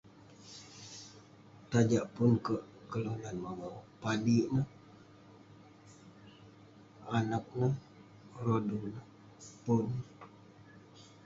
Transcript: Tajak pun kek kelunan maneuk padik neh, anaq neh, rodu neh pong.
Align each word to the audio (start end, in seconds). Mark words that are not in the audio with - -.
Tajak 1.69 2.05
pun 2.13 2.31
kek 2.45 2.61
kelunan 2.91 3.37
maneuk 3.45 3.77
padik 4.01 4.45
neh, 4.53 4.67
anaq 7.17 7.45
neh, 7.59 7.75
rodu 8.43 8.77
neh 8.93 9.05
pong. 9.63 9.89